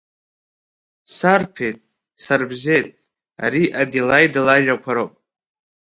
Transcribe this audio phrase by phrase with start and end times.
[1.15, 1.77] Сарԥеит,
[2.23, 2.87] сарбзеит,
[3.43, 5.13] ари аделаида лажәақәа роуп.